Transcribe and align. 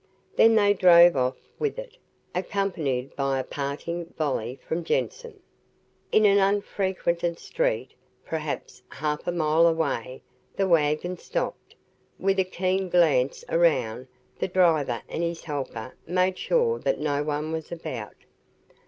Then 0.35 0.55
they 0.55 0.73
drove 0.73 1.15
off 1.15 1.37
with 1.59 1.77
it, 1.77 1.95
accompanied 2.33 3.15
by 3.15 3.37
a 3.37 3.43
parting 3.43 4.11
volley 4.17 4.57
from 4.67 4.83
Jensen. 4.83 5.39
In 6.11 6.25
an 6.25 6.39
unfrequented 6.39 7.37
street, 7.37 7.93
perhaps 8.25 8.81
half 8.89 9.27
a 9.27 9.31
mile 9.31 9.67
away, 9.67 10.23
the 10.55 10.67
wagon 10.67 11.19
stopped. 11.19 11.75
With 12.17 12.39
a 12.39 12.43
keen 12.43 12.89
glance 12.89 13.45
around, 13.47 14.07
the 14.39 14.47
driver 14.47 15.03
and 15.07 15.21
his 15.21 15.43
helper 15.43 15.93
made 16.07 16.35
sure 16.39 16.79
that 16.79 16.99
no 16.99 17.21
one 17.21 17.51
was 17.51 17.71
about. 17.71 18.15